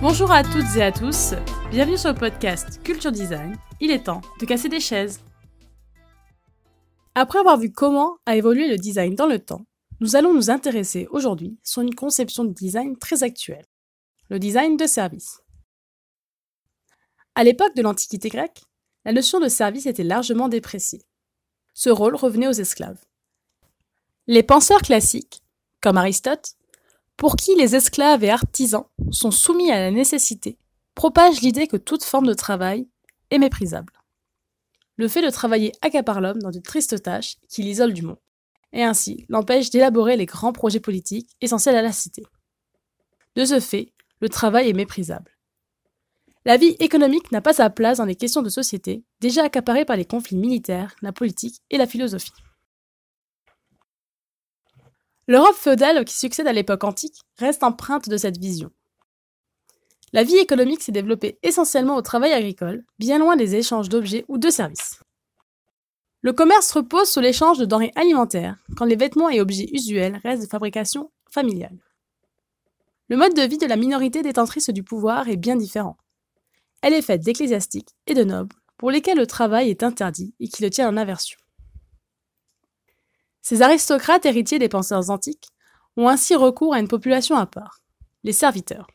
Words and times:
Bonjour 0.00 0.32
à 0.32 0.42
toutes 0.42 0.76
et 0.76 0.82
à 0.82 0.90
tous, 0.90 1.34
bienvenue 1.70 1.98
sur 1.98 2.12
le 2.12 2.18
podcast 2.18 2.82
Culture 2.82 3.12
Design. 3.12 3.56
Il 3.80 3.90
est 3.90 4.04
temps 4.04 4.22
de 4.40 4.46
casser 4.46 4.70
des 4.70 4.80
chaises. 4.80 5.20
Après 7.14 7.40
avoir 7.40 7.58
vu 7.58 7.70
comment 7.70 8.16
a 8.24 8.36
évolué 8.36 8.68
le 8.68 8.78
design 8.78 9.14
dans 9.14 9.26
le 9.26 9.38
temps, 9.38 9.66
nous 10.00 10.16
allons 10.16 10.32
nous 10.32 10.48
intéresser 10.48 11.06
aujourd'hui 11.10 11.58
sur 11.62 11.82
une 11.82 11.94
conception 11.94 12.44
de 12.44 12.54
design 12.54 12.96
très 12.96 13.22
actuelle, 13.22 13.66
le 14.30 14.38
design 14.38 14.78
de 14.78 14.86
service. 14.86 15.42
À 17.34 17.44
l'époque 17.44 17.76
de 17.76 17.82
l'Antiquité 17.82 18.30
grecque, 18.30 18.62
la 19.04 19.12
notion 19.12 19.40
de 19.40 19.48
service 19.48 19.84
était 19.84 20.04
largement 20.04 20.48
dépréciée. 20.48 21.02
Ce 21.74 21.90
rôle 21.90 22.16
revenait 22.16 22.48
aux 22.48 22.52
esclaves. 22.52 23.04
Les 24.30 24.42
penseurs 24.42 24.82
classiques, 24.82 25.40
comme 25.80 25.96
Aristote, 25.96 26.52
pour 27.16 27.34
qui 27.34 27.54
les 27.54 27.74
esclaves 27.74 28.22
et 28.22 28.28
artisans 28.28 28.84
sont 29.10 29.30
soumis 29.30 29.70
à 29.72 29.80
la 29.80 29.90
nécessité, 29.90 30.58
propagent 30.94 31.40
l'idée 31.40 31.66
que 31.66 31.78
toute 31.78 32.04
forme 32.04 32.26
de 32.26 32.34
travail 32.34 32.86
est 33.30 33.38
méprisable. 33.38 33.94
Le 34.98 35.08
fait 35.08 35.22
de 35.22 35.30
travailler 35.30 35.72
accapare 35.80 36.20
l'homme 36.20 36.42
dans 36.42 36.50
de 36.50 36.58
tristes 36.58 37.02
tâches 37.02 37.36
qui 37.48 37.62
l'isolent 37.62 37.94
du 37.94 38.02
monde, 38.02 38.20
et 38.74 38.84
ainsi 38.84 39.24
l'empêche 39.30 39.70
d'élaborer 39.70 40.18
les 40.18 40.26
grands 40.26 40.52
projets 40.52 40.78
politiques 40.78 41.30
essentiels 41.40 41.76
à 41.76 41.82
la 41.82 41.92
cité. 41.92 42.22
De 43.34 43.46
ce 43.46 43.60
fait, 43.60 43.94
le 44.20 44.28
travail 44.28 44.68
est 44.68 44.74
méprisable. 44.74 45.38
La 46.44 46.58
vie 46.58 46.76
économique 46.80 47.32
n'a 47.32 47.40
pas 47.40 47.54
sa 47.54 47.70
place 47.70 47.96
dans 47.96 48.04
les 48.04 48.14
questions 48.14 48.42
de 48.42 48.50
société, 48.50 49.04
déjà 49.20 49.44
accaparées 49.44 49.86
par 49.86 49.96
les 49.96 50.04
conflits 50.04 50.36
militaires, 50.36 50.94
la 51.00 51.12
politique 51.12 51.62
et 51.70 51.78
la 51.78 51.86
philosophie. 51.86 52.32
L'Europe 55.28 55.56
féodale 55.56 56.06
qui 56.06 56.16
succède 56.16 56.46
à 56.46 56.54
l'époque 56.54 56.84
antique 56.84 57.20
reste 57.36 57.62
empreinte 57.62 58.08
de 58.08 58.16
cette 58.16 58.38
vision. 58.38 58.70
La 60.14 60.24
vie 60.24 60.38
économique 60.38 60.82
s'est 60.82 60.90
développée 60.90 61.38
essentiellement 61.42 61.96
au 61.96 62.02
travail 62.02 62.32
agricole, 62.32 62.82
bien 62.98 63.18
loin 63.18 63.36
des 63.36 63.54
échanges 63.54 63.90
d'objets 63.90 64.24
ou 64.28 64.38
de 64.38 64.48
services. 64.48 65.00
Le 66.22 66.32
commerce 66.32 66.72
repose 66.72 67.10
sur 67.10 67.20
l'échange 67.20 67.58
de 67.58 67.66
denrées 67.66 67.92
alimentaires, 67.94 68.56
quand 68.74 68.86
les 68.86 68.96
vêtements 68.96 69.28
et 69.28 69.42
objets 69.42 69.68
usuels 69.70 70.18
restent 70.24 70.44
de 70.44 70.48
fabrication 70.48 71.10
familiale. 71.30 71.76
Le 73.10 73.18
mode 73.18 73.34
de 73.34 73.42
vie 73.42 73.58
de 73.58 73.66
la 73.66 73.76
minorité 73.76 74.22
détentrice 74.22 74.70
du 74.70 74.82
pouvoir 74.82 75.28
est 75.28 75.36
bien 75.36 75.56
différent. 75.56 75.98
Elle 76.80 76.94
est 76.94 77.02
faite 77.02 77.22
d'ecclésiastiques 77.22 77.94
et 78.06 78.14
de 78.14 78.24
nobles, 78.24 78.56
pour 78.78 78.90
lesquels 78.90 79.18
le 79.18 79.26
travail 79.26 79.68
est 79.68 79.82
interdit 79.82 80.34
et 80.40 80.48
qui 80.48 80.62
le 80.62 80.70
tiennent 80.70 80.88
en 80.88 80.96
aversion. 80.96 81.38
Ces 83.48 83.62
aristocrates 83.62 84.26
héritiers 84.26 84.58
des 84.58 84.68
penseurs 84.68 85.08
antiques 85.08 85.48
ont 85.96 86.06
ainsi 86.06 86.36
recours 86.36 86.74
à 86.74 86.80
une 86.80 86.86
population 86.86 87.34
à 87.34 87.46
part, 87.46 87.80
les 88.22 88.34
serviteurs. 88.34 88.86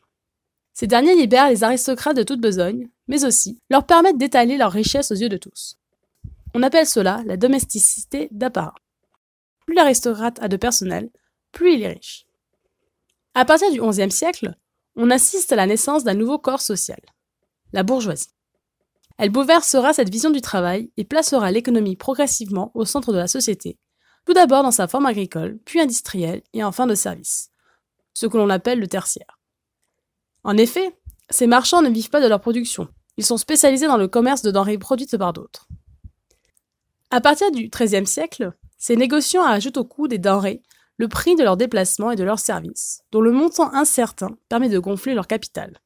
Ces 0.72 0.86
derniers 0.86 1.16
libèrent 1.16 1.48
les 1.48 1.64
aristocrates 1.64 2.16
de 2.16 2.22
toute 2.22 2.40
besogne, 2.40 2.88
mais 3.08 3.24
aussi 3.24 3.60
leur 3.68 3.84
permettent 3.84 4.16
d'étaler 4.16 4.56
leur 4.56 4.70
richesse 4.70 5.10
aux 5.10 5.16
yeux 5.16 5.28
de 5.28 5.38
tous. 5.38 5.76
On 6.54 6.62
appelle 6.62 6.86
cela 6.86 7.20
la 7.26 7.36
domesticité 7.36 8.28
d'apparat. 8.30 8.76
Plus 9.66 9.74
l'aristocrate 9.74 10.40
a 10.40 10.46
de 10.46 10.56
personnel, 10.56 11.10
plus 11.50 11.74
il 11.74 11.82
est 11.82 11.94
riche. 11.94 12.28
À 13.34 13.44
partir 13.44 13.72
du 13.72 13.80
XIe 13.80 14.12
siècle, 14.12 14.54
on 14.94 15.10
assiste 15.10 15.50
à 15.50 15.56
la 15.56 15.66
naissance 15.66 16.04
d'un 16.04 16.14
nouveau 16.14 16.38
corps 16.38 16.60
social, 16.60 17.00
la 17.72 17.82
bourgeoisie. 17.82 18.30
Elle 19.18 19.30
bouleversera 19.30 19.92
cette 19.92 20.12
vision 20.12 20.30
du 20.30 20.40
travail 20.40 20.92
et 20.96 21.02
placera 21.02 21.50
l'économie 21.50 21.96
progressivement 21.96 22.70
au 22.74 22.84
centre 22.84 23.12
de 23.12 23.18
la 23.18 23.26
société 23.26 23.80
tout 24.24 24.34
d'abord 24.34 24.62
dans 24.62 24.70
sa 24.70 24.88
forme 24.88 25.06
agricole, 25.06 25.58
puis 25.64 25.80
industrielle 25.80 26.42
et 26.52 26.64
enfin 26.64 26.86
de 26.86 26.94
service, 26.94 27.50
ce 28.14 28.26
que 28.26 28.36
l'on 28.36 28.50
appelle 28.50 28.80
le 28.80 28.88
tertiaire. 28.88 29.38
En 30.42 30.56
effet, 30.56 30.96
ces 31.30 31.46
marchands 31.46 31.82
ne 31.82 31.90
vivent 31.90 32.10
pas 32.10 32.20
de 32.20 32.28
leur 32.28 32.40
production, 32.40 32.88
ils 33.16 33.24
sont 33.24 33.36
spécialisés 33.36 33.86
dans 33.86 33.96
le 33.96 34.08
commerce 34.08 34.42
de 34.42 34.50
denrées 34.50 34.78
produites 34.78 35.16
par 35.16 35.32
d'autres. 35.32 35.68
À 37.10 37.20
partir 37.20 37.50
du 37.52 37.68
XIIIe 37.68 38.06
siècle, 38.06 38.52
ces 38.76 38.96
négociants 38.96 39.44
ajoutent 39.44 39.76
au 39.76 39.84
coût 39.84 40.08
des 40.08 40.18
denrées 40.18 40.62
le 40.96 41.08
prix 41.08 41.36
de 41.36 41.42
leurs 41.42 41.56
déplacements 41.56 42.10
et 42.10 42.16
de 42.16 42.24
leurs 42.24 42.38
services, 42.38 43.02
dont 43.12 43.20
le 43.20 43.32
montant 43.32 43.72
incertain 43.72 44.36
permet 44.48 44.68
de 44.68 44.78
gonfler 44.78 45.14
leur 45.14 45.26
capital. 45.26 45.80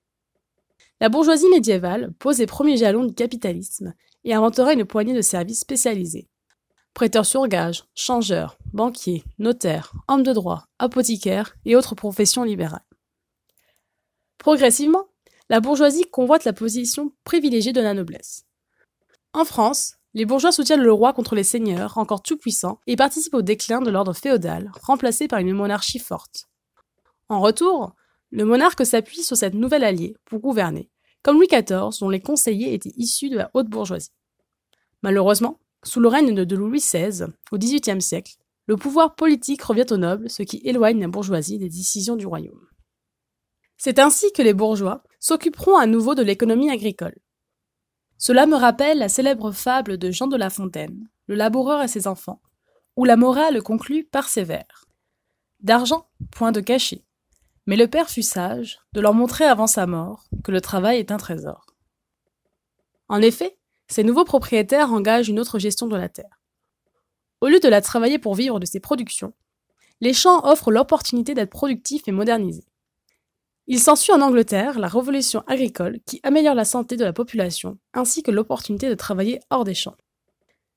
La 1.01 1.09
bourgeoisie 1.09 1.49
médiévale 1.51 2.13
pose 2.19 2.39
les 2.39 2.47
premiers 2.47 2.77
jalons 2.77 3.05
du 3.05 3.15
capitalisme 3.15 3.95
et 4.25 4.35
inventera 4.35 4.73
une 4.73 4.85
poignée 4.85 5.15
de 5.15 5.23
services 5.23 5.61
spécialisés, 5.61 6.29
prêteurs 6.95 7.27
sur 7.27 7.47
gage, 7.47 7.85
changeurs, 7.95 8.59
banquiers, 8.73 9.25
notaires, 9.39 9.93
hommes 10.09 10.23
de 10.23 10.33
droit, 10.33 10.67
apothicaires 10.79 11.57
et 11.65 11.77
autres 11.77 11.95
professions 11.95 12.45
libérales. 12.45 12.85
Progressivement, 14.39 15.07
la 15.49 15.61
bourgeoisie 15.61 16.05
convoite 16.11 16.45
la 16.45 16.53
position 16.53 17.13
privilégiée 17.25 17.73
de 17.73 17.81
la 17.81 17.95
noblesse. 17.95 18.45
En 19.33 19.45
France, 19.45 19.95
les 20.15 20.25
bourgeois 20.25 20.53
soutiennent 20.53 20.83
le 20.83 20.93
roi 20.93 21.13
contre 21.13 21.35
les 21.35 21.45
seigneurs, 21.45 21.99
encore 21.99 22.23
tout-puissants, 22.23 22.81
et 22.87 22.97
participent 22.97 23.35
au 23.35 23.43
déclin 23.43 23.81
de 23.81 23.91
l'ordre 23.91 24.15
féodal, 24.15 24.71
remplacé 24.83 25.29
par 25.29 25.39
une 25.39 25.53
monarchie 25.53 25.99
forte. 25.99 26.49
En 27.29 27.41
retour, 27.41 27.95
le 28.31 28.45
monarque 28.45 28.85
s'appuie 28.85 29.23
sur 29.23 29.37
cette 29.37 29.55
nouvelle 29.55 29.85
alliée 29.85 30.17
pour 30.25 30.41
gouverner, 30.41 30.91
comme 31.23 31.37
Louis 31.37 31.47
XIV, 31.47 31.99
dont 32.01 32.09
les 32.09 32.21
conseillers 32.21 32.75
étaient 32.75 32.95
issus 32.97 33.29
de 33.29 33.37
la 33.37 33.51
haute 33.55 33.69
bourgeoisie. 33.69 34.13
Malheureusement, 35.03 35.59
sous 35.85 36.01
le 36.01 36.09
règne 36.09 36.35
de 36.35 36.57
Louis 36.57 36.81
XVI, 36.81 37.27
au 37.53 37.59
XVIIIe 37.59 38.03
siècle, 38.03 38.37
le 38.67 38.77
pouvoir 38.77 39.15
politique 39.15 39.63
revient 39.63 39.87
aux 39.91 39.97
nobles, 39.97 40.29
ce 40.29 40.43
qui 40.43 40.61
éloigne 40.65 41.01
la 41.01 41.09
bourgeoisie 41.09 41.59
des 41.59 41.69
décisions 41.69 42.17
du 42.17 42.27
royaume. 42.27 42.67
C'est 43.79 43.99
ainsi 43.99 44.33
que 44.33 44.43
les 44.43 44.55
bourgeois 44.55 45.03
s'occuperont 45.21 45.77
à 45.77 45.87
nouveau 45.87 46.15
de 46.15 46.23
l'économie 46.23 46.71
agricole. 46.71 47.17
Cela 48.19 48.47
me 48.47 48.57
rappelle 48.57 48.99
la 48.99 49.09
célèbre 49.09 49.53
fable 49.53 49.97
de 49.97 50.11
Jean 50.11 50.27
de 50.27 50.37
La 50.37 50.51
Fontaine, 50.51 51.09
Le 51.29 51.35
laboureur 51.35 51.83
et 51.83 51.89
ses 51.89 52.07
enfants, 52.07 52.43
où 52.97 53.05
la 53.05 53.17
morale 53.17 53.63
conclut 53.63 54.05
par 54.05 54.29
ces 54.29 54.43
vers. 54.43 54.87
D'argent, 55.61 56.09
point 56.33 56.53
de 56.53 56.61
cachet. 56.61 57.05
Mais 57.67 57.77
le 57.77 57.87
père 57.87 58.09
fut 58.09 58.23
sage 58.23 58.81
de 58.93 59.01
leur 59.01 59.15
montrer 59.15 59.45
avant 59.45 59.67
sa 59.67 59.87
mort 59.87 60.29
que 60.43 60.51
le 60.51 60.61
travail 60.61 60.99
est 60.99 61.13
un 61.13 61.17
trésor. 61.17 61.67
En 63.09 63.21
effet, 63.21 63.58
ces 63.89 64.05
nouveaux 64.05 64.25
propriétaires 64.25 64.93
engagent 64.93 65.29
une 65.29 65.41
autre 65.41 65.59
gestion 65.59 65.87
de 65.87 65.97
la 65.97 66.09
terre. 66.09 66.41
Au 67.41 67.49
lieu 67.49 67.61
de 67.61 67.69
la 67.69 67.81
travailler 67.81 68.19
pour 68.19 68.35
vivre 68.35 68.61
de 68.61 68.67
ses 68.67 68.81
productions, 68.81 69.33
les 70.01 70.13
champs 70.13 70.45
offrent 70.45 70.71
l'opportunité 70.71 71.35
d'être 71.35 71.51
productifs 71.51 72.07
et 72.07 72.13
modernisés. 72.13 72.67
Il 73.67 73.81
s'ensuit 73.81 74.13
en 74.13 74.23
Angleterre 74.23 74.79
la 74.79 74.89
révolution 74.89 75.43
agricole 75.47 75.99
qui 76.07 76.21
améliore 76.23 76.55
la 76.55 76.65
santé 76.65 76.97
de 76.97 77.05
la 77.05 77.13
population 77.13 77.79
ainsi 77.93 78.23
que 78.23 78.31
l'opportunité 78.31 78.89
de 78.89 78.95
travailler 78.95 79.41
hors 79.51 79.65
des 79.65 79.75
champs. 79.75 79.97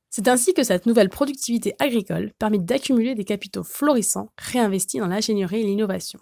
C'est 0.09 0.27
ainsi 0.27 0.53
que 0.53 0.63
cette 0.63 0.85
nouvelle 0.85 1.09
productivité 1.09 1.73
agricole 1.79 2.33
permet 2.37 2.59
d'accumuler 2.59 3.15
des 3.15 3.23
capitaux 3.23 3.63
florissants 3.63 4.33
réinvestis 4.37 4.99
dans 4.99 5.07
l'ingénierie 5.07 5.61
et 5.61 5.65
l'innovation. 5.65 6.19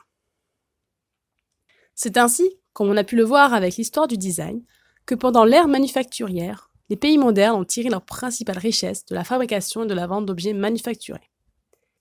C'est 1.95 2.17
ainsi, 2.17 2.51
comme 2.71 2.89
on 2.89 2.97
a 2.97 3.03
pu 3.03 3.15
le 3.15 3.23
voir 3.23 3.53
avec 3.55 3.77
l'histoire 3.77 4.07
du 4.07 4.17
design, 4.17 4.63
que 5.07 5.15
pendant 5.15 5.43
l'ère 5.43 5.67
manufacturière, 5.67 6.68
les 6.89 6.95
pays 6.95 7.17
modernes 7.17 7.55
ont 7.55 7.65
tiré 7.65 7.89
leur 7.89 8.01
principale 8.01 8.57
richesse 8.57 9.05
de 9.05 9.15
la 9.15 9.23
fabrication 9.23 9.83
et 9.83 9.87
de 9.87 9.93
la 9.93 10.07
vente 10.07 10.25
d'objets 10.25 10.53
manufacturés. 10.53 11.29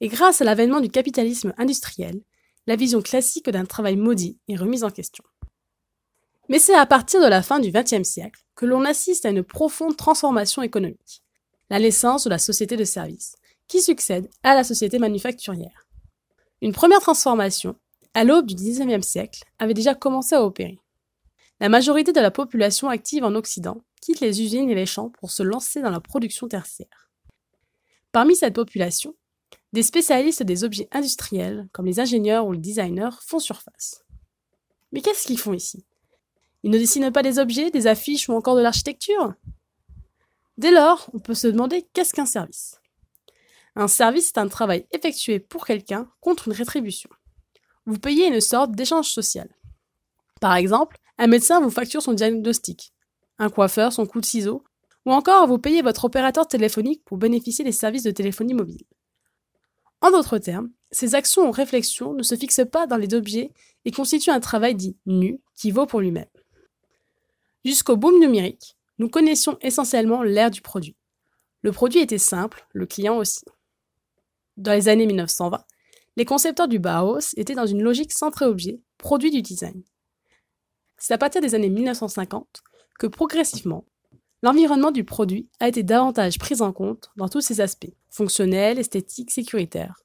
Et 0.00 0.08
grâce 0.08 0.40
à 0.40 0.44
l'avènement 0.44 0.80
du 0.80 0.88
capitalisme 0.88 1.52
industriel, 1.58 2.22
la 2.66 2.76
vision 2.76 3.02
classique 3.02 3.50
d'un 3.50 3.64
travail 3.64 3.96
maudit 3.96 4.38
est 4.48 4.56
remise 4.56 4.84
en 4.84 4.90
question. 4.90 5.24
Mais 6.48 6.58
c'est 6.58 6.74
à 6.74 6.86
partir 6.86 7.20
de 7.20 7.26
la 7.26 7.42
fin 7.42 7.60
du 7.60 7.70
XXe 7.70 8.08
siècle 8.08 8.40
que 8.54 8.66
l'on 8.66 8.84
assiste 8.84 9.26
à 9.26 9.30
une 9.30 9.42
profonde 9.42 9.96
transformation 9.96 10.62
économique, 10.62 11.22
la 11.68 11.78
naissance 11.78 12.24
de 12.24 12.30
la 12.30 12.38
société 12.38 12.76
de 12.76 12.84
services, 12.84 13.36
qui 13.66 13.82
succède 13.82 14.30
à 14.42 14.54
la 14.54 14.64
société 14.64 14.98
manufacturière. 14.98 15.86
Une 16.62 16.72
première 16.72 17.00
transformation, 17.00 17.76
à 18.14 18.24
l'aube 18.24 18.46
du 18.46 18.54
XIXe 18.54 19.06
siècle, 19.06 19.44
avait 19.58 19.74
déjà 19.74 19.94
commencé 19.94 20.34
à 20.34 20.42
opérer. 20.42 20.80
La 21.60 21.68
majorité 21.68 22.12
de 22.12 22.20
la 22.20 22.30
population 22.30 22.88
active 22.88 23.24
en 23.24 23.34
Occident 23.34 23.82
les 24.20 24.42
usines 24.42 24.70
et 24.70 24.74
les 24.74 24.86
champs 24.86 25.10
pour 25.10 25.30
se 25.30 25.42
lancer 25.42 25.80
dans 25.80 25.90
la 25.90 26.00
production 26.00 26.48
tertiaire. 26.48 27.10
Parmi 28.12 28.36
cette 28.36 28.54
population, 28.54 29.14
des 29.72 29.82
spécialistes 29.82 30.42
des 30.42 30.64
objets 30.64 30.88
industriels, 30.92 31.68
comme 31.72 31.86
les 31.86 32.00
ingénieurs 32.00 32.46
ou 32.46 32.52
les 32.52 32.58
designers, 32.58 33.16
font 33.20 33.38
surface. 33.38 34.04
Mais 34.92 35.00
qu'est-ce 35.00 35.26
qu'ils 35.26 35.38
font 35.38 35.52
ici? 35.52 35.84
Ils 36.62 36.70
ne 36.70 36.78
dessinent 36.78 37.12
pas 37.12 37.22
des 37.22 37.38
objets, 37.38 37.70
des 37.70 37.86
affiches 37.86 38.28
ou 38.28 38.32
encore 38.32 38.56
de 38.56 38.62
l'architecture? 38.62 39.34
Dès 40.56 40.70
lors, 40.70 41.08
on 41.12 41.18
peut 41.18 41.34
se 41.34 41.46
demander 41.46 41.86
qu'est-ce 41.92 42.14
qu'un 42.14 42.26
service? 42.26 42.80
Un 43.76 43.86
service 43.86 44.28
est 44.28 44.38
un 44.38 44.48
travail 44.48 44.86
effectué 44.90 45.38
pour 45.38 45.64
quelqu'un 45.64 46.10
contre 46.20 46.48
une 46.48 46.54
rétribution. 46.54 47.10
Vous 47.86 47.98
payez 47.98 48.26
une 48.26 48.40
sorte 48.40 48.72
d'échange 48.72 49.08
social. 49.08 49.48
Par 50.40 50.56
exemple, 50.56 50.98
un 51.18 51.26
médecin 51.26 51.60
vous 51.60 51.70
facture 51.70 52.02
son 52.02 52.12
diagnostic, 52.12 52.92
un 53.38 53.50
coiffeur, 53.50 53.92
son 53.92 54.06
coup 54.06 54.20
de 54.20 54.26
ciseau, 54.26 54.64
ou 55.06 55.12
encore 55.12 55.46
vous 55.46 55.58
payez 55.58 55.82
votre 55.82 56.04
opérateur 56.04 56.46
téléphonique 56.46 57.04
pour 57.04 57.18
bénéficier 57.18 57.64
des 57.64 57.72
services 57.72 58.02
de 58.02 58.10
téléphonie 58.10 58.54
mobile. 58.54 58.84
En 60.00 60.10
d'autres 60.10 60.38
termes, 60.38 60.70
ces 60.90 61.14
actions 61.14 61.48
ou 61.48 61.50
réflexions 61.50 62.14
ne 62.14 62.22
se 62.22 62.34
fixent 62.34 62.66
pas 62.70 62.86
dans 62.86 62.96
les 62.96 63.14
objets 63.14 63.52
et 63.84 63.90
constituent 63.90 64.30
un 64.30 64.40
travail 64.40 64.74
dit 64.74 64.96
nu 65.06 65.40
qui 65.54 65.70
vaut 65.70 65.86
pour 65.86 66.00
lui-même. 66.00 66.28
Jusqu'au 67.64 67.96
boom 67.96 68.18
numérique, 68.20 68.76
nous 68.98 69.08
connaissions 69.08 69.58
essentiellement 69.60 70.22
l'ère 70.22 70.50
du 70.50 70.60
produit. 70.60 70.96
Le 71.62 71.72
produit 71.72 72.00
était 72.00 72.18
simple, 72.18 72.66
le 72.72 72.86
client 72.86 73.16
aussi. 73.16 73.44
Dans 74.56 74.72
les 74.72 74.88
années 74.88 75.06
1920, 75.06 75.64
les 76.16 76.24
concepteurs 76.24 76.68
du 76.68 76.78
Bauhaus 76.78 77.34
étaient 77.36 77.54
dans 77.54 77.66
une 77.66 77.82
logique 77.82 78.12
centrée-objet, 78.12 78.80
produit 78.96 79.30
du 79.30 79.42
design. 79.42 79.82
C'est 80.96 81.14
à 81.14 81.18
partir 81.18 81.40
des 81.40 81.54
années 81.54 81.68
1950 81.68 82.62
que 82.98 83.06
progressivement, 83.06 83.84
l'environnement 84.42 84.90
du 84.90 85.04
produit 85.04 85.48
a 85.60 85.68
été 85.68 85.82
davantage 85.82 86.38
pris 86.38 86.60
en 86.60 86.72
compte 86.72 87.10
dans 87.16 87.28
tous 87.28 87.40
ses 87.40 87.60
aspects, 87.60 87.94
fonctionnels, 88.10 88.78
esthétiques, 88.78 89.30
sécuritaires. 89.30 90.02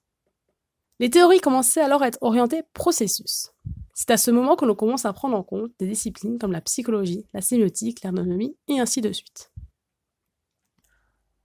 Les 1.00 1.10
théories 1.10 1.42
commençaient 1.42 1.82
alors 1.82 2.04
à 2.04 2.08
être 2.08 2.20
orientées 2.22 2.64
processus. 2.74 3.52
C'est 3.94 4.12
à 4.12 4.18
ce 4.18 4.32
moment 4.32 4.56
que 4.56 4.66
l'on 4.66 4.76
commence 4.76 5.06
à 5.06 5.14
prendre 5.14 5.38
en 5.38 5.44
compte 5.44 5.72
des 5.80 5.88
disciplines 5.88 6.40
comme 6.40 6.52
la 6.52 6.62
psychologie, 6.62 7.26
la 7.34 7.42
sémiotique, 7.42 8.04
l'ergonomie 8.04 8.56
et 8.68 8.80
ainsi 8.80 9.02
de 9.02 9.12
suite. 9.12 9.52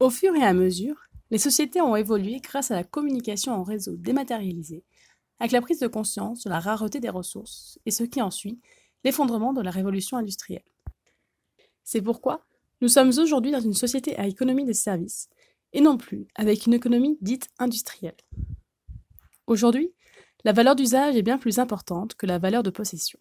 Au 0.00 0.10
fur 0.10 0.34
et 0.34 0.44
à 0.44 0.52
mesure, 0.52 1.08
les 1.30 1.38
sociétés 1.38 1.80
ont 1.80 1.96
évolué 1.96 2.40
grâce 2.40 2.70
à 2.70 2.76
la 2.76 2.84
communication 2.84 3.52
en 3.52 3.62
réseau 3.62 3.96
dématérialisé, 3.96 4.84
avec 5.40 5.52
la 5.52 5.60
prise 5.60 5.80
de 5.80 5.86
conscience 5.86 6.44
de 6.44 6.50
la 6.50 6.60
rareté 6.60 7.00
des 7.00 7.10
ressources 7.10 7.78
et 7.84 7.90
ce 7.90 8.04
qui 8.04 8.22
en 8.22 8.30
suit, 8.30 8.60
l'effondrement 9.04 9.52
de 9.52 9.60
la 9.60 9.70
révolution 9.70 10.16
industrielle. 10.16 10.64
C'est 11.90 12.02
pourquoi 12.02 12.44
nous 12.82 12.88
sommes 12.88 13.08
aujourd'hui 13.18 13.50
dans 13.50 13.62
une 13.62 13.72
société 13.72 14.14
à 14.18 14.26
économie 14.26 14.66
des 14.66 14.74
services, 14.74 15.30
et 15.72 15.80
non 15.80 15.96
plus 15.96 16.28
avec 16.34 16.66
une 16.66 16.74
économie 16.74 17.16
dite 17.22 17.48
industrielle. 17.58 18.18
Aujourd'hui, 19.46 19.94
la 20.44 20.52
valeur 20.52 20.76
d'usage 20.76 21.16
est 21.16 21.22
bien 21.22 21.38
plus 21.38 21.58
importante 21.58 22.14
que 22.14 22.26
la 22.26 22.38
valeur 22.38 22.62
de 22.62 22.68
possession. 22.68 23.18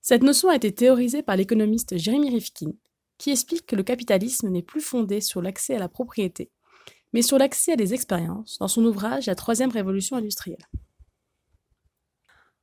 Cette 0.00 0.22
notion 0.22 0.48
a 0.48 0.54
été 0.54 0.72
théorisée 0.72 1.24
par 1.24 1.34
l'économiste 1.34 1.98
Jeremy 1.98 2.30
Rifkin, 2.30 2.70
qui 3.18 3.32
explique 3.32 3.66
que 3.66 3.74
le 3.74 3.82
capitalisme 3.82 4.48
n'est 4.48 4.62
plus 4.62 4.80
fondé 4.80 5.20
sur 5.20 5.42
l'accès 5.42 5.74
à 5.74 5.80
la 5.80 5.88
propriété, 5.88 6.52
mais 7.12 7.22
sur 7.22 7.36
l'accès 7.36 7.72
à 7.72 7.76
des 7.76 7.94
expériences 7.94 8.58
dans 8.60 8.68
son 8.68 8.84
ouvrage 8.84 9.26
La 9.26 9.34
troisième 9.34 9.72
révolution 9.72 10.14
industrielle. 10.14 10.68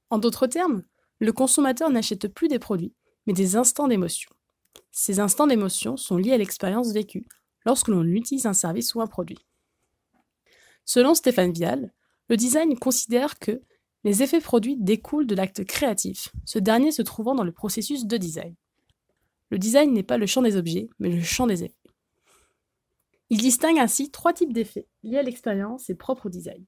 En 0.10 0.18
d'autres 0.18 0.48
termes, 0.48 0.86
le 1.20 1.34
consommateur 1.34 1.90
n'achète 1.90 2.30
plus 2.30 2.48
des 2.48 2.58
produits, 2.58 2.94
mais 3.28 3.34
des 3.34 3.56
instants 3.56 3.88
d'émotion. 3.88 4.32
Ces 4.92 5.20
instants 5.20 5.46
d'émotion 5.46 5.98
sont 5.98 6.18
liés 6.18 6.34
à 6.34 6.38
l'expérience 6.38 6.92
vécue 6.92 7.28
lorsque 7.66 7.90
l'on 7.90 8.04
utilise 8.04 8.46
un 8.46 8.54
service 8.54 8.96
ou 8.96 9.02
un 9.02 9.08
produit. 9.08 9.46
Selon 10.86 11.14
Stéphane 11.14 11.52
Vial, 11.52 11.94
le 12.30 12.38
design 12.38 12.80
considère 12.80 13.38
que 13.38 13.62
les 14.04 14.24
effets 14.24 14.40
produits 14.40 14.78
découlent 14.78 15.28
de 15.28 15.36
l'acte 15.36 15.66
créatif, 15.66 16.30
ce 16.46 16.60
dernier 16.60 16.92
se 16.92 17.02
trouvant 17.02 17.36
dans 17.36 17.44
le 17.44 17.52
processus 17.52 18.06
de 18.06 18.18
design. 18.18 18.56
Le 19.50 19.60
design 19.60 19.94
n'est 19.94 20.04
pas 20.04 20.18
le 20.18 20.26
champ 20.26 20.42
des 20.42 20.56
objets, 20.56 20.90
mais 21.00 21.10
le 21.10 21.22
champ 21.22 21.48
des 21.48 21.64
effets. 21.64 21.76
Il 23.30 23.40
distingue 23.40 23.80
ainsi 23.80 24.12
trois 24.12 24.34
types 24.34 24.54
d'effets 24.54 24.88
liés 25.04 25.18
à 25.18 25.24
l'expérience 25.24 25.90
et 25.90 25.96
propres 25.96 26.28
au 26.28 26.30
design. 26.30 26.66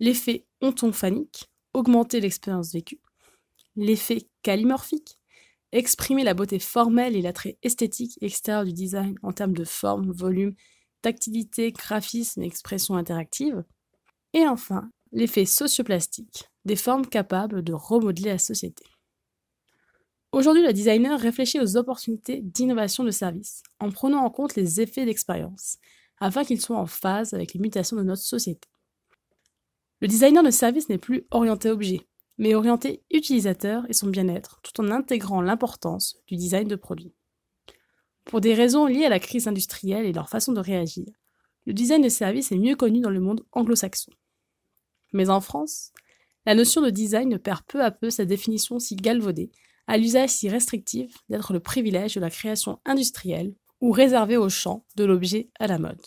L'effet 0.00 0.46
ontophanique, 0.62 1.50
augmenter 1.74 2.20
l'expérience 2.20 2.72
vécue. 2.72 3.00
L'effet 3.76 4.28
calimorphique, 4.42 5.18
exprimer 5.74 6.22
la 6.22 6.34
beauté 6.34 6.58
formelle 6.58 7.16
et 7.16 7.22
l'attrait 7.22 7.58
esthétique 7.62 8.16
extérieur 8.20 8.64
du 8.64 8.72
design 8.72 9.16
en 9.22 9.32
termes 9.32 9.52
de 9.52 9.64
forme, 9.64 10.12
volume, 10.12 10.54
tactilité, 11.02 11.72
graphisme 11.72 12.42
et 12.42 12.46
expression 12.46 12.94
interactive. 12.94 13.64
Et 14.32 14.46
enfin, 14.46 14.88
l'effet 15.12 15.44
socioplastique, 15.44 16.48
des 16.64 16.76
formes 16.76 17.06
capables 17.06 17.62
de 17.62 17.72
remodeler 17.72 18.30
la 18.30 18.38
société. 18.38 18.84
Aujourd'hui, 20.32 20.64
le 20.64 20.72
designer 20.72 21.20
réfléchit 21.20 21.60
aux 21.60 21.76
opportunités 21.76 22.40
d'innovation 22.40 23.04
de 23.04 23.10
service 23.10 23.62
en 23.80 23.90
prenant 23.90 24.24
en 24.24 24.30
compte 24.30 24.56
les 24.56 24.80
effets 24.80 25.04
d'expérience, 25.04 25.78
afin 26.20 26.44
qu'ils 26.44 26.60
soient 26.60 26.78
en 26.78 26.86
phase 26.86 27.34
avec 27.34 27.52
les 27.52 27.60
mutations 27.60 27.96
de 27.96 28.02
notre 28.02 28.22
société. 28.22 28.68
Le 30.00 30.08
designer 30.08 30.42
de 30.42 30.50
service 30.50 30.88
n'est 30.88 30.98
plus 30.98 31.26
orienté 31.30 31.70
objet, 31.70 32.00
mais 32.38 32.54
orienté 32.54 33.02
utilisateur 33.10 33.84
et 33.88 33.92
son 33.92 34.08
bien-être, 34.08 34.60
tout 34.62 34.80
en 34.80 34.90
intégrant 34.90 35.40
l'importance 35.40 36.16
du 36.26 36.36
design 36.36 36.68
de 36.68 36.76
produit. 36.76 37.14
Pour 38.24 38.40
des 38.40 38.54
raisons 38.54 38.86
liées 38.86 39.04
à 39.04 39.10
la 39.10 39.20
crise 39.20 39.48
industrielle 39.48 40.06
et 40.06 40.12
leur 40.12 40.28
façon 40.28 40.52
de 40.52 40.60
réagir, 40.60 41.06
le 41.66 41.72
design 41.72 42.02
de 42.02 42.08
service 42.08 42.52
est 42.52 42.58
mieux 42.58 42.76
connu 42.76 43.00
dans 43.00 43.10
le 43.10 43.20
monde 43.20 43.44
anglo-saxon. 43.52 44.12
Mais 45.12 45.30
en 45.30 45.40
France, 45.40 45.92
la 46.46 46.54
notion 46.54 46.82
de 46.82 46.90
design 46.90 47.38
perd 47.38 47.62
peu 47.66 47.82
à 47.82 47.90
peu 47.90 48.10
sa 48.10 48.24
définition 48.24 48.78
si 48.78 48.96
galvaudée, 48.96 49.50
à 49.86 49.96
l'usage 49.96 50.30
si 50.30 50.48
restrictif 50.48 51.16
d'être 51.28 51.52
le 51.52 51.60
privilège 51.60 52.14
de 52.14 52.20
la 52.20 52.30
création 52.30 52.80
industrielle 52.84 53.54
ou 53.80 53.92
réservé 53.92 54.36
au 54.36 54.48
champ 54.48 54.84
de 54.96 55.04
l'objet 55.04 55.50
à 55.58 55.66
la 55.66 55.78
mode. 55.78 56.00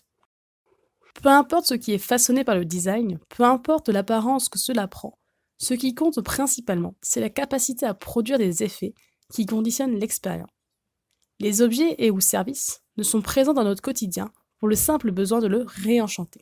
Peu 1.21 1.29
importe 1.29 1.65
ce 1.65 1.73
qui 1.73 1.93
est 1.93 1.99
façonné 1.99 2.43
par 2.43 2.55
le 2.55 2.65
design, 2.65 3.19
peu 3.29 3.43
importe 3.43 3.89
l'apparence 3.89 4.49
que 4.49 4.59
cela 4.59 4.87
prend, 4.87 5.17
ce 5.57 5.73
qui 5.73 5.95
compte 5.95 6.21
principalement, 6.21 6.95
c'est 7.01 7.19
la 7.19 7.29
capacité 7.29 7.85
à 7.85 7.93
produire 7.93 8.37
des 8.37 8.63
effets 8.63 8.93
qui 9.31 9.45
conditionnent 9.45 9.97
l'expérience. 9.97 10.49
Les 11.39 11.61
objets 11.61 11.95
et 11.99 12.11
ou 12.11 12.19
services 12.19 12.83
ne 12.97 13.03
sont 13.03 13.21
présents 13.21 13.53
dans 13.53 13.63
notre 13.63 13.81
quotidien 13.81 14.31
pour 14.59 14.67
le 14.67 14.75
simple 14.75 15.11
besoin 15.11 15.39
de 15.39 15.47
le 15.47 15.65
réenchanter. 15.67 16.41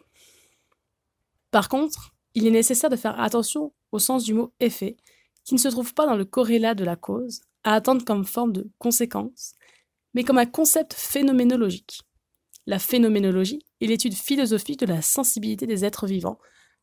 Par 1.51 1.69
contre, 1.69 2.13
il 2.33 2.45
est 2.45 2.51
nécessaire 2.51 2.89
de 2.89 2.95
faire 2.95 3.19
attention 3.19 3.73
au 3.91 3.99
sens 3.99 4.23
du 4.23 4.33
mot 4.33 4.53
effet, 4.59 4.97
qui 5.43 5.53
ne 5.53 5.59
se 5.59 5.67
trouve 5.67 5.93
pas 5.93 6.05
dans 6.05 6.15
le 6.15 6.25
corrélat 6.25 6.75
de 6.75 6.83
la 6.83 6.95
cause, 6.95 7.41
à 7.63 7.73
attendre 7.73 8.03
comme 8.03 8.25
forme 8.25 8.51
de 8.51 8.69
conséquence, 8.77 9.53
mais 10.13 10.23
comme 10.23 10.37
un 10.37 10.45
concept 10.45 10.93
phénoménologique. 10.93 12.01
La 12.67 12.79
phénoménologie 12.79 13.65
est 13.79 13.87
l'étude 13.87 14.15
philosophique 14.15 14.79
de 14.79 14.85
la 14.85 15.01
sensibilité 15.01 15.67
des 15.67 15.85
êtres 15.85 16.07
vivants 16.07 16.39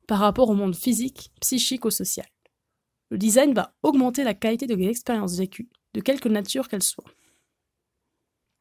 par 0.07 0.19
rapport 0.19 0.49
au 0.51 0.55
monde 0.55 0.77
physique, 0.77 1.31
psychique 1.41 1.85
ou 1.85 1.91
social. 1.91 2.27
Le 3.11 3.19
design 3.19 3.53
va 3.53 3.75
augmenter 3.83 4.25
la 4.25 4.35
qualité 4.35 4.67
de 4.67 4.75
l'expérience 4.75 5.37
vécue, 5.37 5.69
de 5.95 6.01
quelque 6.01 6.29
nature 6.29 6.69
qu'elle 6.69 6.83
soit. 6.83 7.05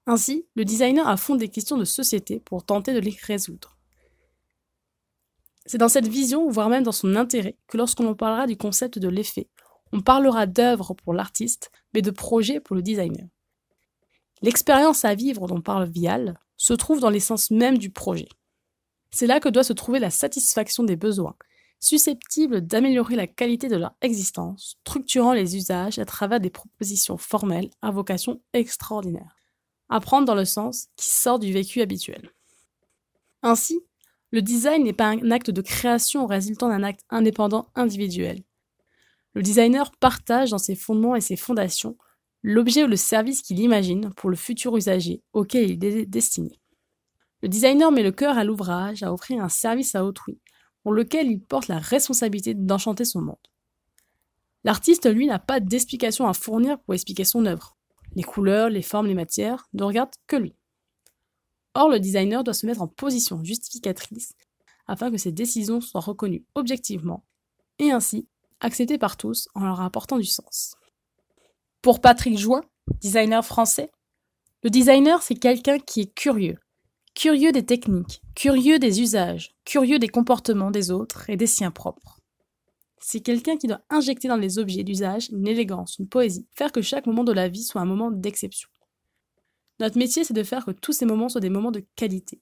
Ainsi, 0.08 0.46
le 0.56 0.66
designer 0.66 1.08
a 1.08 1.16
fond 1.18 1.36
des 1.36 1.50
questions 1.50 1.78
de 1.78 1.86
société 1.86 2.40
pour 2.40 2.66
tenter 2.66 2.94
de 2.94 3.00
les 3.00 3.16
résoudre. 3.24 3.78
C'est 5.66 5.78
dans 5.78 5.90
cette 5.90 6.08
vision, 6.08 6.50
voire 6.50 6.70
même 6.70 6.84
dans 6.84 6.92
son 6.92 7.16
intérêt, 7.16 7.56
que 7.68 7.78
lorsqu'on 7.78 8.16
parlera 8.16 8.48
du 8.48 8.58
concept 8.58 8.98
de 8.98 9.08
l'effet, 9.08 9.48
on 9.94 10.02
parlera 10.02 10.48
d'œuvre 10.48 10.94
pour 10.96 11.14
l'artiste, 11.14 11.72
mais 11.94 12.02
de 12.02 12.12
projet 12.12 12.60
pour 12.60 12.76
le 12.76 12.82
designer. 12.82 13.28
L'expérience 14.42 15.06
à 15.06 15.14
vivre 15.14 15.48
dont 15.48 15.62
parle 15.62 15.90
Vial 15.90 16.40
se 16.58 16.74
trouve 16.74 17.00
dans 17.00 17.10
l'essence 17.10 17.52
même 17.52 17.78
du 17.78 17.92
projet. 17.92 18.30
C'est 19.12 19.28
là 19.28 19.40
que 19.40 19.50
doit 19.50 19.64
se 19.64 19.74
trouver 19.74 20.00
la 20.00 20.10
satisfaction 20.10 20.84
des 20.84 20.96
besoins, 20.96 21.36
susceptibles 21.80 22.62
d'améliorer 22.62 23.16
la 23.16 23.28
qualité 23.28 23.68
de 23.68 23.76
leur 23.76 23.94
existence, 24.02 24.78
structurant 24.86 25.34
les 25.34 25.56
usages 25.56 26.00
à 26.00 26.06
travers 26.06 26.40
des 26.40 26.50
propositions 26.50 27.18
formelles 27.18 27.70
à 27.82 27.92
vocation 27.92 28.42
extraordinaire. 28.54 29.36
Apprendre 29.90 30.26
dans 30.26 30.36
le 30.36 30.46
sens 30.46 30.88
qui 30.96 31.10
sort 31.10 31.40
du 31.40 31.52
vécu 31.52 31.82
habituel. 31.82 32.32
Ainsi, 33.44 33.82
le 34.32 34.42
design 34.42 34.84
n'est 34.84 34.94
pas 34.94 35.10
un 35.10 35.32
acte 35.32 35.50
de 35.50 35.62
création 35.62 36.26
résultant 36.26 36.70
d'un 36.70 36.84
acte 36.84 37.04
indépendant 37.10 37.68
individuel. 37.76 38.44
Le 39.34 39.42
designer 39.42 39.92
partage 39.92 40.52
dans 40.52 40.58
ses 40.58 40.76
fondements 40.76 41.16
et 41.16 41.22
ses 41.22 41.36
fondations 41.36 41.98
l'objet 42.44 42.84
ou 42.84 42.88
le 42.88 42.96
service 42.96 43.42
qu'il 43.42 43.60
imagine 43.60 44.12
pour 44.16 44.30
le 44.30 44.36
futur 44.36 44.76
usager 44.78 45.22
auquel 45.34 45.70
il 45.70 45.84
est 45.84 46.06
destiné. 46.06 46.61
Le 47.42 47.50
designer 47.50 47.92
met 47.92 48.04
le 48.04 48.12
cœur 48.12 48.38
à 48.38 48.44
l'ouvrage 48.44 49.04
à 49.04 49.12
offrir 49.12 49.44
un 49.44 49.50
service 49.50 49.96
à 49.96 50.06
autrui, 50.06 50.40
pour 50.84 50.94
lequel 50.94 51.28
il 51.28 51.42
porte 51.42 51.68
la 51.68 51.80
responsabilité 51.80 52.54
d'enchanter 52.54 53.06
son 53.06 53.22
monde. 53.22 53.36
L'artiste, 54.64 55.12
lui, 55.12 55.26
n'a 55.26 55.40
pas 55.40 55.60
d'explication 55.60 56.28
à 56.28 56.34
fournir 56.34 56.80
pour 56.80 56.94
expliquer 56.94 57.24
son 57.24 57.46
œuvre. 57.46 57.78
Les 58.16 58.24
couleurs, 58.24 58.70
les 58.70 58.82
formes, 58.82 59.08
les 59.08 59.16
matières 59.16 59.68
ne 59.74 59.84
regardent 59.84 60.14
que 60.28 60.36
lui. 60.36 60.56
Or, 61.74 61.90
le 61.90 62.00
designer 62.00 62.44
doit 62.44 62.54
se 62.54 62.66
mettre 62.66 62.82
en 62.82 62.88
position 62.88 63.44
justificatrice 63.44 64.34
afin 64.88 65.10
que 65.10 65.18
ses 65.18 65.32
décisions 65.32 65.82
soient 65.82 66.02
reconnues 66.02 66.46
objectivement 66.54 67.24
et 67.80 67.92
ainsi 67.92 68.28
acceptées 68.60 68.98
par 68.98 69.18
tous 69.18 69.48
en 69.56 69.66
leur 69.66 69.82
apportant 69.82 70.18
du 70.18 70.26
sens. 70.26 70.76
Pour 71.82 72.02
Patrick 72.02 72.38
Join, 72.38 72.62
designer 73.00 73.44
français, 73.44 73.90
le 74.64 74.70
designer 74.70 75.24
c'est 75.24 75.36
quelqu'un 75.36 75.80
qui 75.80 76.02
est 76.02 76.14
curieux, 76.14 76.58
curieux 77.14 77.52
des 77.52 77.66
techniques, 77.66 78.22
curieux 78.36 78.80
des 78.80 79.02
usages, 79.02 79.56
curieux 79.66 80.00
des 80.00 80.08
comportements 80.08 80.72
des 80.72 80.92
autres 80.92 81.30
et 81.30 81.38
des 81.38 81.48
siens 81.48 81.72
propres. 81.72 82.20
C'est 83.00 83.22
quelqu'un 83.22 83.58
qui 83.58 83.68
doit 83.68 83.82
injecter 83.90 84.28
dans 84.28 84.38
les 84.38 84.60
objets 84.60 84.84
d'usage 84.84 85.30
une 85.32 85.48
élégance, 85.48 85.98
une 85.98 86.08
poésie, 86.08 86.48
faire 86.52 86.72
que 86.72 86.82
chaque 86.82 87.08
moment 87.08 87.24
de 87.24 87.32
la 87.32 87.50
vie 87.50 87.64
soit 87.64 87.82
un 87.82 87.86
moment 87.86 88.12
d'exception. 88.12 88.70
Notre 89.80 89.98
métier, 89.98 90.24
c'est 90.24 90.36
de 90.36 90.44
faire 90.44 90.66
que 90.66 90.72
tous 90.72 90.94
ces 90.94 91.08
moments 91.08 91.28
soient 91.28 91.42
des 91.42 91.50
moments 91.50 91.72
de 91.72 91.84
qualité. 91.96 92.40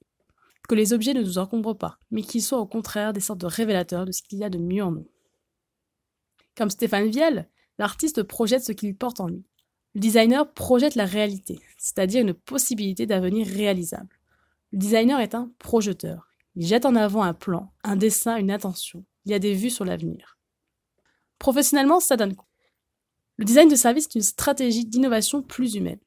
que 0.68 0.76
les 0.76 0.94
objets 0.94 1.16
ne 1.16 1.24
nous 1.24 1.40
encombrent 1.40 1.78
pas, 1.78 1.98
mais 2.12 2.22
qu'ils 2.22 2.44
soient 2.44 2.60
au 2.60 2.68
contraire 2.68 3.12
des 3.12 3.22
sortes 3.22 3.40
de 3.40 3.48
révélateurs 3.48 4.06
de 4.06 4.12
ce 4.12 4.22
qu'il 4.22 4.38
y 4.38 4.44
a 4.44 4.52
de 4.52 4.60
mieux 4.60 4.84
en 4.84 4.92
nous. 4.92 5.10
Comme 6.56 6.70
Stéphane 6.70 7.10
Viel, 7.10 7.50
l'artiste 7.80 8.22
projette 8.22 8.64
ce 8.64 8.72
qu'il 8.72 8.96
porte 8.96 9.20
en 9.20 9.30
lui. 9.30 9.44
Le 9.96 10.02
designer 10.02 10.54
projette 10.54 10.94
la 10.94 11.06
réalité, 11.06 11.60
c'est-à-dire 11.80 12.22
une 12.22 12.36
possibilité 12.36 13.08
d'avenir 13.08 13.48
réalisable. 13.48 14.19
Le 14.72 14.78
designer 14.78 15.20
est 15.20 15.36
un 15.36 15.52
projeteur. 15.60 16.28
Il 16.56 16.66
jette 16.66 16.86
en 16.86 16.96
avant 16.96 17.24
un 17.24 17.34
plan, 17.34 17.72
un 17.84 17.96
dessin, 17.96 18.38
une 18.38 18.52
intention. 18.52 19.06
Il 19.26 19.32
y 19.32 19.36
a 19.36 19.40
des 19.40 19.54
vues 19.54 19.70
sur 19.70 19.86
l'avenir. 19.86 20.38
Professionnellement, 21.40 22.00
ça 22.00 22.18
donne 22.18 22.36
quoi? 22.36 22.48
Le 23.38 23.46
design 23.46 23.70
de 23.70 23.76
service 23.76 24.06
est 24.06 24.16
une 24.16 24.22
stratégie 24.22 24.86
d'innovation 24.86 25.42
plus 25.42 25.76
humaine. 25.76 26.00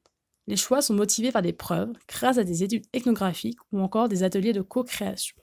Les 0.47 0.57
choix 0.57 0.83
sont 0.83 0.95
motivés 0.95 1.33
par 1.33 1.43
des 1.43 1.53
preuves, 1.53 1.93
grâce 2.07 2.37
à 2.37 2.45
des 2.45 2.63
études 2.63 2.85
ethnographiques 2.93 3.59
ou 3.73 3.81
encore 3.81 4.09
des 4.09 4.23
ateliers 4.23 4.53
de 4.53 4.61
co-création. 4.61 5.37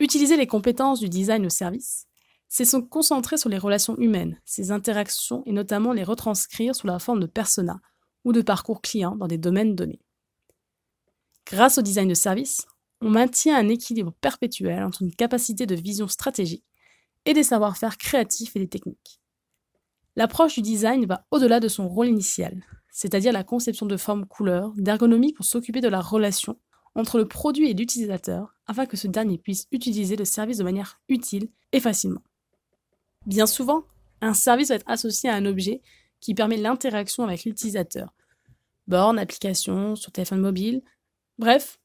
Utiliser 0.00 0.36
les 0.36 0.46
compétences 0.46 1.00
du 1.00 1.08
design 1.08 1.42
de 1.42 1.48
service, 1.48 2.06
c'est 2.48 2.64
se 2.66 2.76
concentrer 2.76 3.38
sur 3.38 3.48
les 3.48 3.56
relations 3.56 3.96
humaines, 3.96 4.38
ses 4.44 4.70
interactions 4.70 5.42
et 5.46 5.52
notamment 5.52 5.92
les 5.92 6.04
retranscrire 6.04 6.74
sous 6.74 6.86
la 6.86 6.98
forme 6.98 7.20
de 7.20 7.26
personas 7.26 7.80
ou 8.24 8.32
de 8.32 8.42
parcours 8.42 8.82
clients 8.82 9.16
dans 9.16 9.28
des 9.28 9.38
domaines 9.38 9.74
donnés. 9.74 10.02
Grâce 11.46 11.78
au 11.78 11.82
design 11.82 12.08
de 12.08 12.14
service, 12.14 12.66
on 13.00 13.10
maintient 13.10 13.56
un 13.56 13.68
équilibre 13.68 14.12
perpétuel 14.20 14.82
entre 14.82 15.02
une 15.02 15.14
capacité 15.14 15.66
de 15.66 15.74
vision 15.74 16.08
stratégique 16.08 16.64
et 17.24 17.34
des 17.34 17.42
savoir-faire 17.42 17.98
créatifs 17.98 18.56
et 18.56 18.60
des 18.60 18.68
techniques. 18.68 19.20
L'approche 20.16 20.54
du 20.54 20.62
design 20.62 21.06
va 21.06 21.26
au-delà 21.30 21.58
de 21.58 21.68
son 21.68 21.88
rôle 21.88 22.08
initial, 22.08 22.62
c'est-à-dire 22.90 23.32
la 23.32 23.44
conception 23.44 23.86
de 23.86 23.96
formes, 23.96 24.26
couleurs, 24.26 24.72
d'ergonomie 24.76 25.32
pour 25.32 25.44
s'occuper 25.44 25.80
de 25.80 25.88
la 25.88 26.00
relation 26.00 26.58
entre 26.94 27.18
le 27.18 27.26
produit 27.26 27.70
et 27.70 27.74
l'utilisateur 27.74 28.54
afin 28.66 28.86
que 28.86 28.96
ce 28.96 29.08
dernier 29.08 29.38
puisse 29.38 29.66
utiliser 29.72 30.16
le 30.16 30.26
service 30.26 30.58
de 30.58 30.64
manière 30.64 31.00
utile 31.08 31.48
et 31.72 31.80
facilement. 31.80 32.22
Bien 33.26 33.46
souvent, 33.46 33.84
un 34.20 34.34
service 34.34 34.68
va 34.68 34.76
être 34.76 34.88
associé 34.88 35.30
à 35.30 35.34
un 35.34 35.46
objet 35.46 35.80
qui 36.20 36.34
permet 36.34 36.56
l'interaction 36.56 37.24
avec 37.24 37.44
l'utilisateur. 37.44 38.14
Borne, 38.86 39.18
application, 39.18 39.96
sur 39.96 40.12
téléphone 40.12 40.40
mobile, 40.40 40.82
bref, 41.38 41.78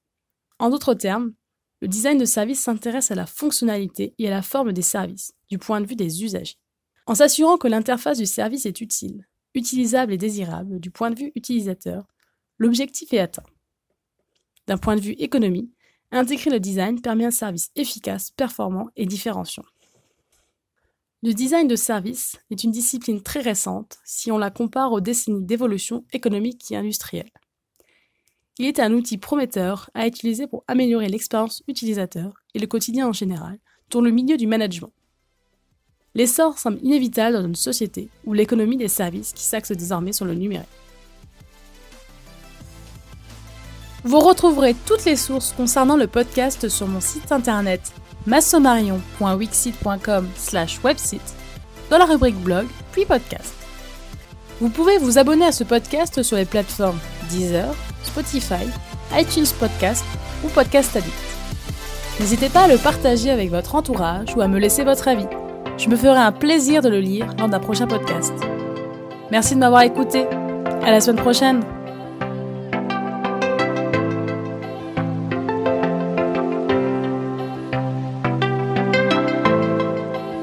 en 0.60 0.70
d'autres 0.70 0.94
termes, 0.94 1.34
le 1.82 1.88
design 1.88 2.18
de 2.18 2.26
service 2.26 2.60
s'intéresse 2.60 3.12
à 3.12 3.16
la 3.16 3.26
fonctionnalité 3.26 4.16
et 4.18 4.28
à 4.28 4.32
la 4.32 4.42
forme 4.42 4.74
des 4.74 4.82
services, 4.82 5.34
du 5.50 5.58
point 5.60 5.82
de 5.82 5.86
vue 5.86 5.96
des 5.96 6.24
usagers. 6.24 6.58
En 7.06 7.16
s'assurant 7.16 7.58
que 7.58 7.68
l'interface 7.68 8.18
du 8.18 8.26
service 8.26 8.66
est 8.66 8.82
utile, 8.82 9.28
utilisable 9.54 10.14
et 10.14 10.18
désirable 10.18 10.80
du 10.80 10.92
point 10.92 11.12
de 11.12 11.20
vue 11.20 11.32
utilisateur, 11.36 12.06
l'objectif 12.58 13.14
est 13.14 13.20
atteint. 13.20 13.44
D'un 14.66 14.78
point 14.78 14.96
de 14.96 15.02
vue 15.02 15.16
économie, 15.20 15.72
intégrer 16.12 16.50
le 16.50 16.60
design 16.60 17.00
permet 17.00 17.26
un 17.26 17.32
service 17.32 17.70
efficace, 17.76 18.32
performant 18.32 18.90
et 18.96 19.06
différenciant. 19.06 19.64
Le 21.24 21.34
design 21.34 21.68
de 21.68 21.76
service 21.76 22.38
est 22.52 22.64
une 22.64 22.72
discipline 22.72 23.22
très 23.22 23.42
récente 23.42 23.98
si 24.04 24.32
on 24.32 24.38
la 24.38 24.52
compare 24.52 24.92
aux 24.92 25.02
décennies 25.02 25.46
d'évolution 25.46 26.06
économique 26.14 26.72
et 26.72 26.76
industrielle. 26.76 27.32
Il 28.60 28.66
est 28.66 28.80
un 28.80 28.92
outil 28.94 29.18
prometteur 29.18 29.90
à 29.94 30.08
utiliser 30.08 30.48
pour 30.48 30.64
améliorer 30.68 31.10
l'expérience 31.10 31.62
utilisateur 31.68 32.34
et 32.56 32.60
le 32.60 32.66
quotidien 32.66 33.08
en 33.08 33.14
général 33.14 33.60
dans 33.92 34.02
le 34.02 34.10
milieu 34.10 34.36
du 34.36 34.48
management. 34.48 34.92
L'essor 36.16 36.58
semble 36.58 36.80
inévitable 36.82 37.36
dans 37.36 37.46
une 37.46 37.54
société 37.54 38.10
où 38.26 38.34
l'économie 38.34 38.78
des 38.78 38.88
services 38.88 39.34
qui 39.34 39.44
s'axe 39.44 39.72
désormais 39.72 40.14
sur 40.14 40.26
le 40.26 40.34
numérique. 40.34 40.66
Vous 44.04 44.20
retrouverez 44.20 44.76
toutes 44.86 45.06
les 45.06 45.16
sources 45.16 45.54
concernant 45.54 45.96
le 45.96 46.08
podcast 46.08 46.68
sur 46.70 46.88
mon 46.88 47.02
site 47.02 47.32
internet 47.32 47.94
massomarion.wixit.com 48.26 50.28
website 50.84 51.36
dans 51.92 52.00
la 52.00 52.06
rubrique 52.06 52.38
blog 52.38 52.66
puis 52.92 53.06
podcast. 53.06 53.54
Vous 54.60 54.70
pouvez 54.70 54.98
vous 54.98 55.20
abonner 55.20 55.46
à 55.46 55.52
ce 55.52 55.64
podcast 55.64 56.24
sur 56.24 56.38
les 56.38 56.46
plateformes 56.46 56.98
Deezer, 57.30 57.76
Spotify, 58.18 58.66
iTunes 59.14 59.46
Podcast 59.60 60.04
ou 60.44 60.48
Podcast 60.48 60.96
Addict. 60.96 61.14
N'hésitez 62.20 62.50
pas 62.50 62.62
à 62.62 62.68
le 62.68 62.78
partager 62.80 63.30
avec 63.30 63.52
votre 63.52 63.76
entourage 63.76 64.36
ou 64.36 64.42
à 64.42 64.48
me 64.48 64.58
laisser 64.58 64.84
votre 64.84 65.08
avis. 65.08 65.28
Je 65.78 65.88
me 65.88 65.96
ferai 65.96 66.18
un 66.18 66.32
plaisir 66.32 66.82
de 66.82 66.90
le 66.90 67.00
lire 67.00 67.28
lors 67.38 67.48
d'un 67.48 67.60
prochain 67.60 67.86
podcast. 67.86 68.34
Merci 69.30 69.54
de 69.54 69.60
m'avoir 69.60 69.84
écouté. 69.84 70.26
À 70.82 70.90
la 70.90 71.00
semaine 71.00 71.22
prochaine. 71.22 71.77